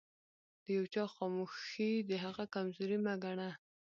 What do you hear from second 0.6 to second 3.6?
د يوچا خاموښي دهغه کمزوري مه ګنه